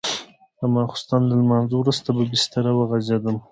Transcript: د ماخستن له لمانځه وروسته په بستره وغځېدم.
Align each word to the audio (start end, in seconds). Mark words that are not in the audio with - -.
د 0.59 0.61
ماخستن 0.75 1.21
له 1.27 1.35
لمانځه 1.41 1.75
وروسته 1.77 2.09
په 2.15 2.23
بستره 2.31 2.71
وغځېدم. 2.73 3.37